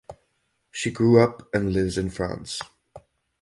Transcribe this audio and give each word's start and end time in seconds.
She 0.71 0.89
grew 0.89 1.21
up 1.21 1.47
and 1.53 1.73
lives 1.73 1.95
in 1.95 2.09
France. 2.09 2.59